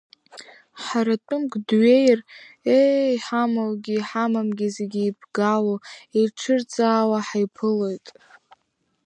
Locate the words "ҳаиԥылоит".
7.27-8.07